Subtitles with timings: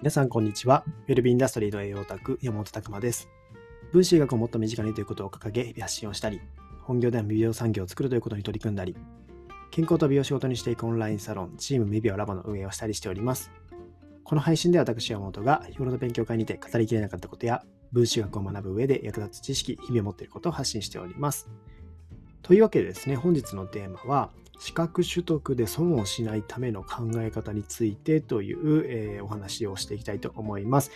[0.00, 0.82] 皆さん、こんにちは。
[1.08, 3.28] ウェルビーインダストリーの栄養オタク、山本拓馬です。
[3.92, 6.40] 分子医学をもっと身近にということを掲げ、発信をしたり、
[6.80, 8.96] 本業では未病産業を作るということに取り組んだり、
[9.70, 13.52] 健康と美容仕事にしていくオンラインサロン、チーム未病ラボの運営をしたりしております。
[14.24, 21.50] この配信で私、山本が日頃の勉強会にて語りきれなかったことや、分子学を学ぶ上で役立つ知識、日々を持っていることを発信しております。
[22.40, 30.92] というわけでですね、本日のテーマは、資格取得で損をしないための考え方についてという、えー、お話をしていきたいと思います。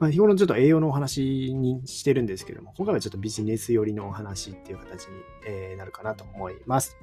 [0.00, 5.12] まあ、日頃ちょっと栄養のお話にしてるんですけども、今回はちょっとビジネス寄りのお話っていう形に、
[5.46, 6.96] えなるかなと思います。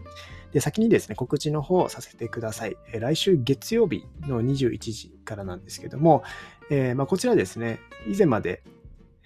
[0.51, 2.75] で、先にですね、告知の方をさせてください。
[2.91, 6.23] え来週月曜日の21時からなんですけども、
[6.69, 8.61] えー、ま、こちらですね、以前まで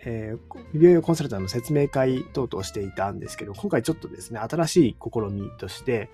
[0.05, 6.09] えー、美容用コンサルタントの説明会等々していたんですけど、今回ちょっとですね、新しい試みとして、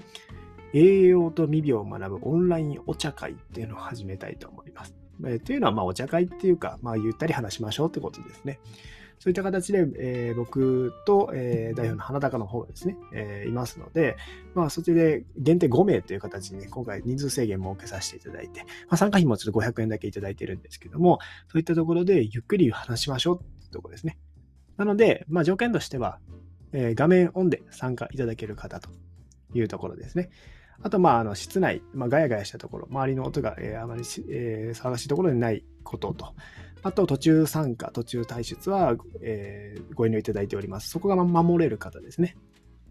[0.74, 4.96] 栄養と未病を学ぶオンラインお茶会っていうのを始めたいと思います。
[5.26, 8.60] えー、というのは、まあ、お茶会っていうか、まあ、ゆったり話しましょうってことですね。
[9.20, 14.18] そういった形で、えー、僕と、えー、代表の花高の方ですね、えー、いますので、
[14.56, 21.20] まあ、そちらで限定5名という形に、ね、今回人数制限設けさせていただいて、まあ、参加費もちょっと500円だけいただいてるんですけども、
[21.52, 24.18] そういったところでゆっくり話しましょうってところですね。
[24.78, 26.18] なので、まあ、条件としては、
[26.74, 28.90] えー、画面オンで参加いただける方と
[29.54, 30.32] いうところですね。
[30.84, 36.34] あと、まあ、あの室内、まあ、ガヤガヤしたところ、周りの音が、えー、あまり、えー、騒がしいところでないことと、
[36.84, 40.90] あと、途中参加、途中退出は、えー、ご遠慮いただいております。
[40.90, 42.36] そこが守れる方ですね。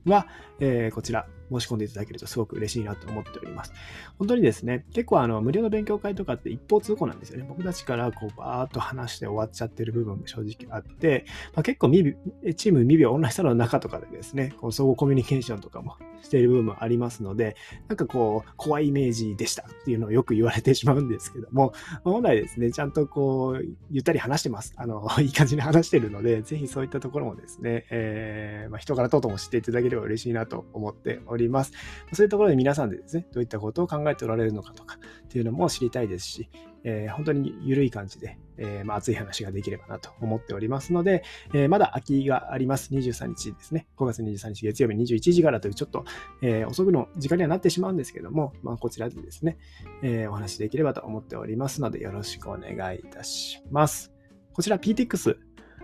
[0.06, 0.28] は、
[0.60, 3.72] えー、こちら、申し込んでいただけるとすごく嬉しいなと思っております。
[4.18, 7.46] 本当にですね、結構あの無料の勉強会とかって一方通行なんですよね。
[7.48, 17.56] 僕たちからこうバーっと話して終わっちゃってる部分も正直あって、まあ、結構チーム未病オンラインサロンの中とかでですね、こう相互コミュニケーションとかもしている部分もありますので、
[17.88, 21.72] なんかこう、怖いイメージでしたっていうのをよく言われてしまうんですけども、
[22.04, 24.74] 本来ですね、ちゃんとこう、ゆったり話してます。
[24.76, 31.39] あの、 いい感じに話してるので、ぜひそういったところもですね、えー、まあ、人柄等々も知っていただければ嬉しいなと思っております。
[31.40, 31.72] ります
[32.12, 36.50] そういうところで皆さんでですね、どういったことを考えておられるのかとかっていうのも知りたいですし、
[36.84, 42.92] えー、本当に緩い感じで、えー、まあ、熱い話ができればなと思っておりますので、えー、まだ空きがあります。
[42.92, 43.86] 23日ですね。
[43.96, 46.04] 5月23日月曜日21時からというちょっと、
[46.42, 49.58] え遅くの時間にはなってしまうんですけども、まあ、こちらでですね、
[50.02, 54.12] えお話できればと思っておりますので、よろしくお願いいたします。
[54.52, 55.36] こちら PTX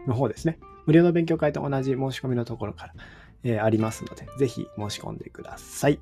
[0.07, 0.59] の方ですね。
[0.87, 2.95] 無料の勉強会と同じ申し込みのところから、
[3.47, 6.01] えありますので、ぜひ申し込んでください。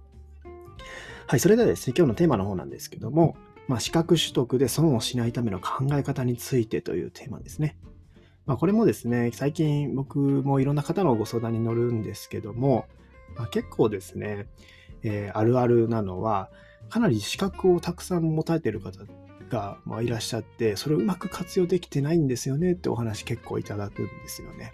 [1.27, 3.37] はい、それではですね、今日のテーマの方なんですけども、
[3.69, 7.79] まあ、資格取得で損をしないための考え方についてというテーマですね。
[8.47, 12.87] まあ、これもですね、最近僕もいろんな方のご相談に乗るんですけども、
[13.37, 14.47] まあ、結構ですね、
[15.03, 16.51] えー、あるあるなのは、
[16.91, 19.05] かなり資格をたくさん持たれている方
[19.51, 24.73] が、まあ、いらっしゃって、それをうまく活用できてないんですよねってお話結構いただくんですよね。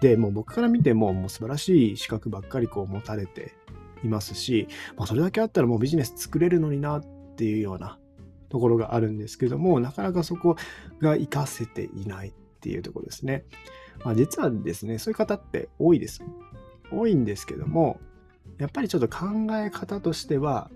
[0.00, 3.54] で、もう僕から見ても、もう素晴らしい資格ばっかりこう持たれて
[4.04, 7.02] いますし、まあ、それだけあったらもうビジネス作れるのになっ
[7.36, 7.98] ていうような
[8.48, 10.56] ところがあるんですけども、なかなかそこ
[11.00, 13.44] が活かせていないっていうところですね。
[14.04, 16.22] まあ、実はですね、そういう方って多いです。
[16.92, 18.00] 多いんですけども、
[18.58, 20.70] やっぱりちょっと考え方としては、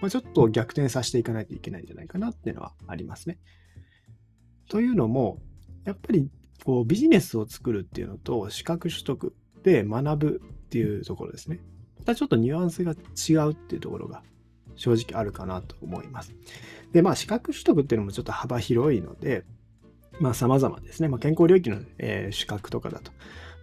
[0.00, 3.38] まあ、ちょっと逆転させていかないといけないんじゃないかなっていうのはありますね。
[4.68, 5.38] というのも、
[5.84, 6.30] やっぱり
[6.64, 11.60] こうビジネスを作るっていうのと資格取得で学ぶっていうところですね。
[11.98, 14.22] またちょっとニュアンスが違うっていうところが
[14.76, 16.34] 正直あるかなと思います。
[16.92, 19.44] で、まあ資格取得っていうのもちょっと幅広いので、
[20.20, 21.08] まあ様々ですね。
[21.08, 23.10] まあ、健康領域の、えー、資格とかだと、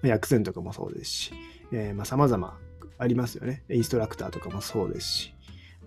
[0.02, 1.34] まあ、薬膳とかもそうですし、
[1.72, 2.58] えー、まあ様々
[2.98, 3.64] ありますよね。
[3.70, 5.34] インストラクターとかもそうですし、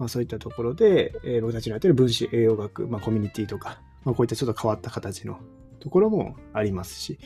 [0.01, 5.39] まあそういったところで、えー、僕たちのやってる分子栄養学、まあコミュニティとか、まあこういったちょっと変わった形の
[5.79, 7.21] ところもありますし、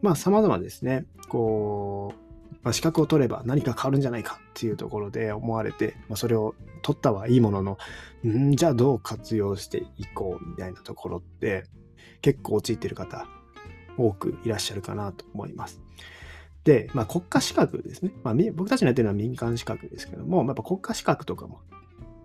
[0.00, 1.04] まあ様々ですね。
[1.28, 7.78] こう、まあ、資格を取れば何か変わるんじゃないかっていうところで思われて、まあ、それを取ったはいいものの、
[8.24, 11.64] んじゃあどう活用していこうみたいなところって
[12.20, 13.26] 結構陥ってる方
[13.96, 15.80] 多くいらっしゃるかなと思います。
[16.64, 18.12] で、まあ、国家資格ですね。
[18.22, 21.60] まあ、僕たちのやってるのは民間資格ですけども、やっぱ国家資格とかも、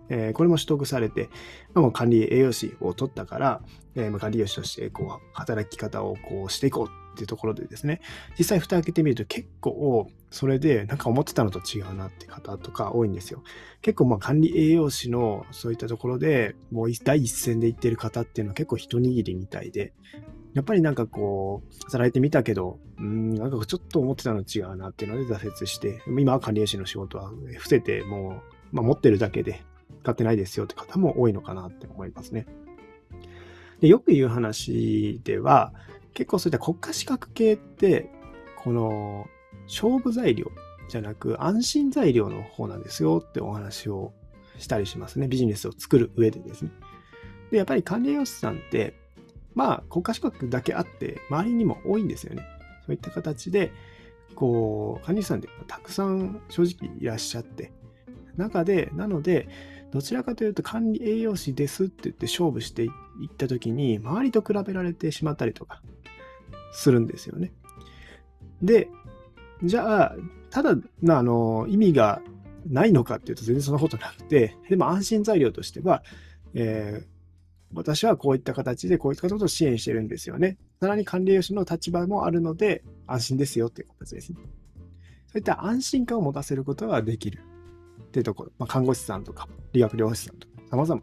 [0.09, 1.30] えー、これも取得されて、
[1.74, 3.62] まあ、もう管理栄養士を取ったから、
[3.95, 8.00] えー、まあ管理栄養士としてこう働き方をこうしていこうっていうところでですね、
[8.38, 13.44] 実際蓋開けてみると結構それでなんか思ってたのと違うなって方とか多いんですよ。
[13.81, 19.94] 結構まあ管理栄養士のそういったところでもう第一線で行ってる方っていうのは結構一握りみたいで、
[20.54, 28.42] やっぱりなんかこう、働いてみたけど、うん、なんかちょっと思ってたの違うなっていうので挫折して、今は管理栄養士の仕事は伏せても
[28.74, 29.63] う、まあ、持ってるだけで
[30.07, 32.45] 使ってないですよって方も多いのかなって思いますね。
[33.81, 35.74] で、よく言う話では、
[36.13, 38.09] 結構そういった国家資格系って、
[38.63, 39.27] この
[39.65, 40.50] 勝負材料
[40.88, 44.13] じゃなく安心材料の方なんですよってお話を
[44.57, 45.27] したりしますね。
[45.27, 46.71] ビジネスを作る上でですね。
[47.51, 48.94] で、やっぱり管理栄養士さんって、
[49.56, 52.44] まあ国家資格だけあって周りにも多いんですよね。
[52.86, 53.74] そういった形で、
[54.36, 57.74] こう、管理士さんってたくさん正直いらっしゃって、
[58.38, 59.50] 中で、なので、
[59.92, 62.89] どちらかというと管理栄養士ですって言って勝負していっ
[63.36, 65.81] た時に、周りと比べられてしまったりとか
[66.72, 67.54] するんですよね。
[68.62, 68.89] で、
[69.63, 70.16] じゃあ、
[70.50, 72.22] ただ、あの、意味が
[72.69, 76.04] ないのかっていうと全然そんなことなくて、でも安心材料としては、
[76.54, 77.07] えー、
[77.74, 80.57] 私はこういった形でこういったことを支援してるんですよね。
[80.80, 84.38] さらに管理栄養士の立場もあるので安心ですよっていう形ですね。
[85.28, 87.44] そういった安心感を持たせることができる
[88.07, 91.01] っていうところ、まあ、看護師さんとか理学療法士さんとか様々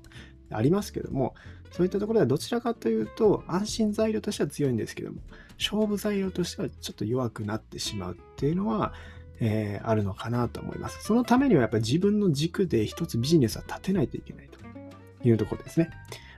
[0.50, 1.34] ありますけども、
[1.70, 5.20] そういったところではどちらかというと安心材料としては強いんですけども、
[5.58, 8.92] 勝負材料としてはちょっと弱くなってしまうっていうのは、
[9.40, 11.02] えー、あるのかなと思います。
[11.02, 15.90] そのためにはやっぱり自分の軸で一つビジネスは立てないといけないというところですね。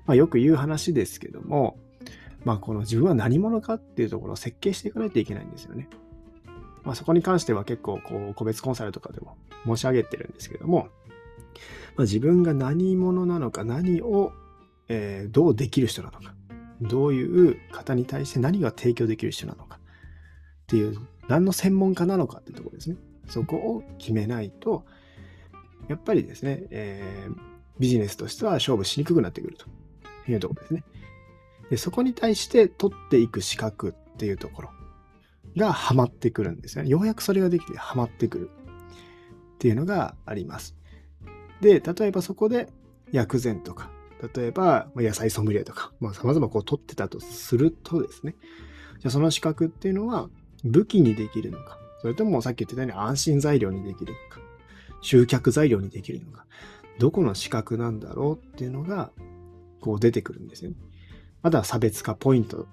[0.06, 1.78] まあ、よく言う話ですけども、
[2.44, 5.88] まあ、この自分は何者かっていうところを設計していかないといけないんですよね。
[6.84, 10.88] まあ、そこに関しては結構こう個別コンサルとかでも申し上げてるんですけども、
[11.96, 14.32] まあ、自分が何者なのか、何を、
[14.88, 16.34] えー、どうできる人なのか、
[16.82, 20.98] どういう方に対して何が提供できる人なのかっていう、
[21.28, 22.96] 何の専門家なのかっていうところですね。
[23.28, 24.84] そこを決めないと、
[25.88, 27.36] やっぱりですね、えー、
[27.78, 29.66] ビジネスとしては勝負しにくくなってくると
[30.30, 30.84] いうところですね。
[31.70, 34.70] でそこに対して取っていく資格っていうところ
[35.56, 36.90] がハマってくるんですよね。
[36.90, 38.50] ようやくそれができてハマってくる
[39.56, 40.76] っていうのがあります。
[41.60, 42.68] で、例えばそこで
[43.10, 43.90] 薬膳とか、
[44.34, 48.34] 例えば野菜ソムリエとか、まあ、様々こう取ってたとするとですね、
[49.00, 50.28] じゃあその資格っていうのは
[50.64, 54.40] 武器にできるのか、それともさっき言ってたように安心材料にできるのか、
[55.00, 56.46] 集客材料にできるのか、
[56.98, 59.10] どこの資格なんだろうっていうのが
[59.80, 60.76] こう出てくるんですよね。
[61.42, 62.66] または差別化ポイント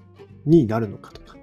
[0.45, 1.35] になるのかとか。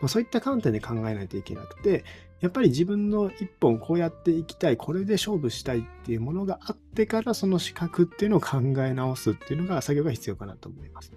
[0.00, 2.04] まあ、そういった観点で考えないといけなくて、
[2.40, 11.12] やっぱり自分の一本こうやっていきたい、これで勝負したいっていうものがあってからその資格っていうのを考え直すっていうのが作業が必要かなと思います。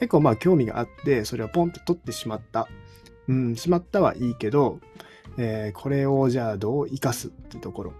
[0.00, 2.68] 結構まあ興味があって、それをポンって取ってしまった。
[3.26, 4.80] うん、しまったはいいけど、
[5.38, 7.92] えー、これをじゃあどう生かすってところ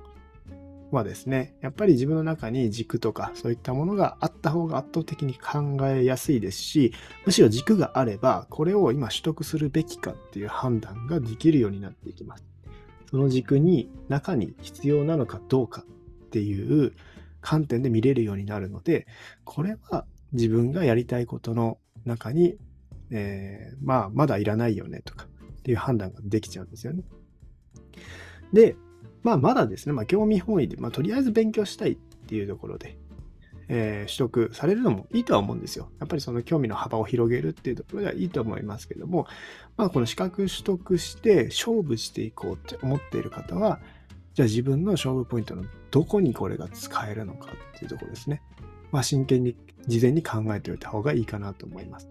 [0.94, 6.92] はですね、やっぱり自分の中に軸とかそういったものがあった方が圧倒的に考えやすいですし、
[7.26, 12.44] むしろ軸があれば、これを今取得するべきかっていう判断ができるようになっていきます。
[13.10, 16.92] その軸に中に必要なのかどうかっていう
[17.40, 19.06] 観点で見れるようになるので、
[19.44, 22.56] これは自分がやりたいことの中に、
[23.10, 25.26] えー、まあ、まだいらないよねとか
[25.58, 27.04] っていう判断ができちゃうんですよね。
[28.52, 28.76] で、
[29.24, 32.96] まあ、まだですね、まあ、興味本位で、まあ、とりあえず勉強したいっていうところで、
[33.68, 35.88] えー、取得されるのもいいとは思うんですよ。
[35.98, 39.26] やっぱりその興味の幅を広げるっていうところではいいと思いますけども、
[39.76, 43.80] まあ、この資格取得して勝負していこうって思っている方は、
[44.34, 48.42] じゃあ自分の勝負ポイントのどこにこれが使えるのかっていうところですね。
[48.92, 52.10] まあ、真剣に事前に考えておいた方がいいかなと思います。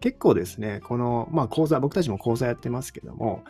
[0.00, 3.44] 結構ですね、この、まあ、講座、僕たちも講座やってますけども、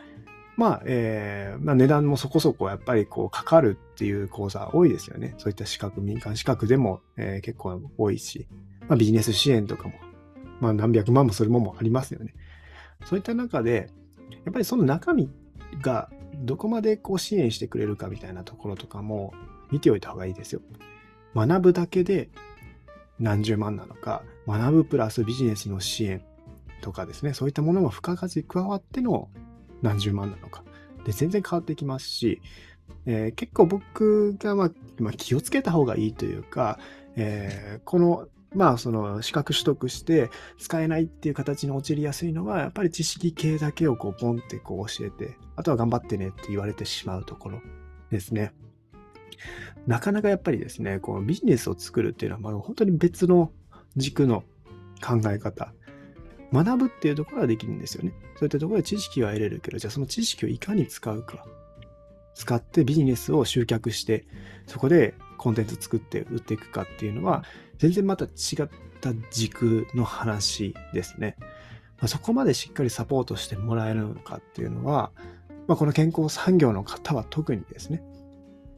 [0.61, 5.35] まあ、えー、まあ、値段もそこそこやっぱりこうかかるっていう講座多いですよね。
[5.39, 8.47] そういった資格、民間資格でも、えー、結構多いし、
[8.87, 9.95] まあ、ビジネス支援とかも、
[10.61, 12.35] まあ、何百万もするものもありますよね。
[13.07, 13.89] そういった中で、
[14.45, 15.31] やっぱりその中身
[15.81, 19.33] がどこまでこう支援してくれるかみたいなところとかも
[19.71, 20.61] 見ておいた方がいいですよ。
[21.35, 22.29] 学ぶだけで
[23.19, 26.23] 何十万なのか、学ぶプラスビジネスの支援
[26.83, 29.31] とかですね、そういったものも付加価値加わっての
[29.83, 30.65] 何十万なのか。
[31.05, 32.41] で、全然変わってきますし、
[33.07, 36.79] えー、結構僕が、まあ、まあ、気をつけた方がいいというか、
[37.17, 47.61] えー、この、まあ、その資格取得して使えないっていう形に陥りやすいのは、やっぱり知識系だけをこう、ポンってこう教えて、あとは頑張ってねって言われてしまうところ
[48.11, 48.53] ですね。
[49.87, 53.53] なかなかやっぱりですね、このビジネスを作るっていうのは、まあ、本当に別の
[53.97, 54.45] 軸の
[55.03, 55.73] 考え方
[56.53, 58.13] 学ぶっていうところはできるんですよね。
[58.37, 61.47] そういったところで知識は得れるけど、じゃあその知識をいかに使うか。
[62.35, 64.27] 使ってビジネスを集客して、
[64.67, 67.45] そこでコンテンツ作って売っていくかっていうのは、
[67.79, 68.29] 全然また違
[68.65, 68.69] っ
[69.01, 71.37] た軸の話ですね。
[71.39, 75.13] まあ、そこまでしっかりサポートしてもらえるのかっていうのは、
[75.67, 78.03] まあ、この健康産業の方は特にですね、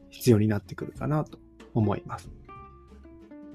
[0.09, 1.39] 必要になってくるかなと
[1.73, 2.29] 思います。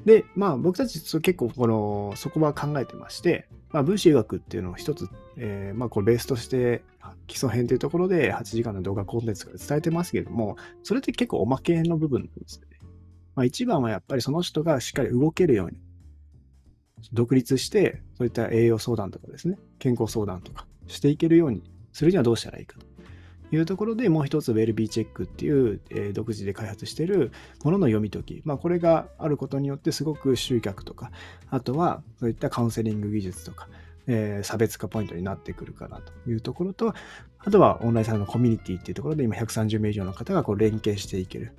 [0.05, 6.83] で、まあ僕たち結構この、そこは考えてまして、まあ分子医学っていうのを一つ、えー、まあこれベースとして
[7.27, 12.67] 基礎編というところで8時間の動画コンテンツから伝えてますけれども、それって結構おまけの部分なんですね。
[13.35, 15.79] まあ一番はやっぱりその人がしっかり動けるように、
[17.13, 22.88] 独立して、そういった栄養相談とかですね、健康相談とかしていけるようにするにはどうしたらいいかと。
[23.53, 27.33] いうところでもう一つウェルビーチェックっていう、えー、独自で開発してる
[27.65, 28.43] ものの読み解き。
[28.45, 31.11] まあこれがあることによってすごく集客とか、
[31.51, 33.69] あとはそういったカウンセリング技術とか、
[34.07, 36.95] えー、差別化ポイントになってくるかなというところと、
[37.39, 41.53] あとはオンラインサロンのコミュニティっていうところで今130名以上の方がこう連携していける。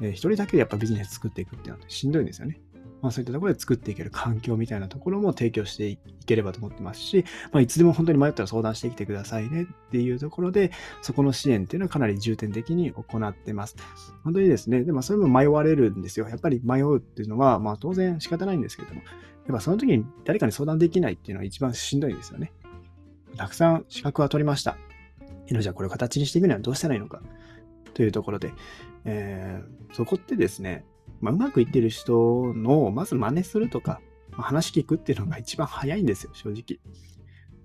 [0.00, 2.60] えー、人だけでやっぱビジネス作っていくっていうのはしんどいんですよね。
[3.02, 10.70] まあ、そういったところで作っていける環境みたいなところも提供していければと思ってますし、まあ、いつでも本当に迷ったら相談してきてくださいねっていうところで、
[11.02, 13.76] そこの支援っていうのはかなり重点的に行ってます。
[14.22, 16.28] 本当にですね、でもそれも迷われるんですよ。
[16.28, 19.02] やっぱり迷うっていうのは、まあ当然仕方ないんですけども、
[19.46, 22.52] やっぱその時に誰かに相談できないっていうのは一番しんどいんですよね。
[23.36, 24.76] たくさん資格は取りました。
[25.48, 27.20] じゃあこれを形にしていくにはどうしたらいいのか
[27.94, 28.54] というところで、
[29.04, 30.84] えー、そこってですね、
[31.22, 34.00] まあ、うまくいってる人の、まず真似するとか、
[34.32, 36.80] まあ、話聞くっていうのが一番早いんですよ、正直。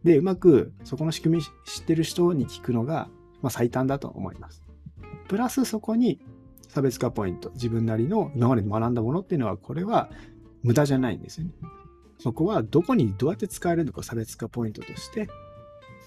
[0.03, 3.09] で、うまくそこの仕組み知ってる人に聞くのが、
[3.41, 4.63] まあ、最短だと思います。
[5.27, 6.21] プラスそこに
[6.69, 10.09] 差別化ポイント、自分なりの今まで学んだものっていうのは、これは
[10.63, 11.51] 無駄じゃないんですよね。
[12.19, 15.27] そこはどこにどうやって使えるのか差別化ポイントとして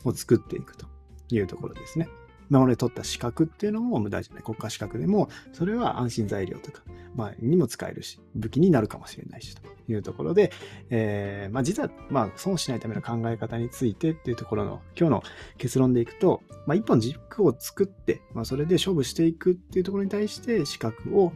[0.04, 0.87] を作っていくと
[1.30, 2.09] いうところですね。
[2.50, 4.42] 今まで取った資格っていうのも無駄じゃない。
[4.42, 6.83] 国家資格でも、それは安心材料とか、
[7.14, 10.52] まあ、にも使えるし、武器になるかもしれないし、というところで、
[10.90, 15.23] えー、まあ、実は、まあ、損しないための考え方についてっていうところの、今日の
[15.59, 21.33] 結論でいくと、まあ、一本軸を作って、まあ、それで勝負していくっていうところに対して、資格を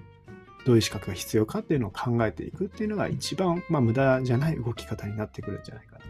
[0.64, 6.04] どういう資格が必要かっていうのを考えていくっていうのが一番、まあ、無駄じゃない動き方になってくるんじゃないかな。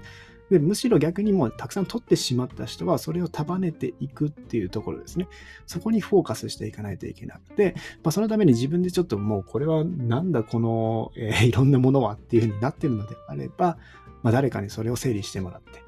[0.51, 5.29] でむしろ逆にもうたくさん取ってしまった人はそれを束ねていくっていうところですね。
[5.67, 13.79] そこにフォーカスしていかないといけなくて、まあ、そのために自分でちょっともうこれはなんだこの、えー、いろんなものはっていうふうになってるのであれば、
[14.23, 15.83] まあ、誰かにそれを整理してもらって、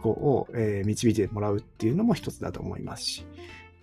[0.00, 3.26] こう、えー、導いてもらうっていうのも一つだと思いますし、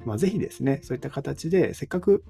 [0.05, 2.23] まあ、ぜひですね、そういった形でせっかく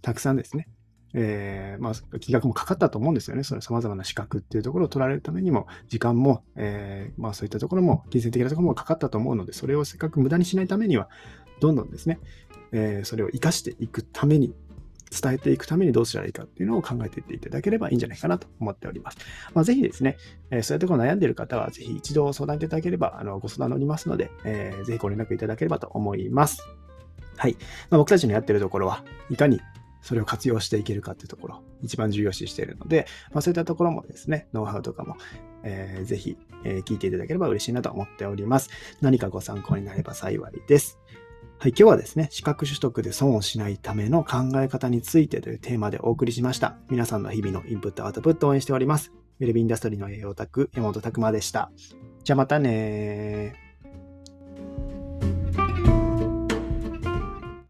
[0.00, 0.68] たくさんですね、
[1.14, 3.42] えー、まあ、金額もかかったと思うんですよね。
[3.42, 11.08] その様々な資格っていうところを取られるためにも、時間も、えー、まあそういったところも、金銭的なところもかかったと思うので、それをせっかく無駄にしないためには、
[11.60, 12.20] どんどんですね、
[12.72, 14.54] えー、それを活かしていくために、
[15.10, 19.16] 伝えていくためにどうしたらいいかっていうのを考えていっていただければいいんじゃないかなと思っております。
[19.54, 20.18] まあ、ぜひですね、
[20.50, 26.62] えー、そういうところ悩んでいる方は、ぜひ一度相談いただければ、あの、ご相談乗りますので、えー、ぜひご連絡いただければと思います。
[27.36, 27.56] はい。
[27.88, 29.60] まあ、僕たちのやってるところは、いかに
[30.00, 35.16] それを活用していけるかっていうところ、一番重要視しているので、まあ、そういったところもですね、ノウハウとかも、
[35.64, 38.70] えー、ぜひ、えー、聞いていただければ嬉しいなと思っております。
[39.00, 40.98] 何かご参考になれば幸いです。
[41.58, 46.76] はい、今日はですね、資格取得で損をしないための考え方についてというテーマでお送りしました。
[46.88, 49.12] 皆さんの日々のインプット、アウトプットを応援しております。
[49.40, 51.72] ウェルビーインダストリーの栄養オタク、山本拓馬でした。
[52.22, 53.67] じゃあまたね